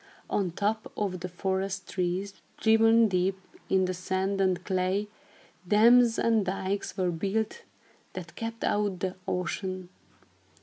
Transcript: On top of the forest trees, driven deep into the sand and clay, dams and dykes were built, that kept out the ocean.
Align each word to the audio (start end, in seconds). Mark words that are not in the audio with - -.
On 0.31 0.49
top 0.49 0.91
of 0.97 1.19
the 1.19 1.29
forest 1.29 1.87
trees, 1.87 2.33
driven 2.57 3.07
deep 3.07 3.39
into 3.69 3.85
the 3.85 3.93
sand 3.93 4.41
and 4.41 4.65
clay, 4.65 5.07
dams 5.67 6.17
and 6.17 6.43
dykes 6.43 6.97
were 6.97 7.11
built, 7.11 7.61
that 8.13 8.35
kept 8.35 8.63
out 8.63 9.01
the 9.01 9.15
ocean. 9.27 9.89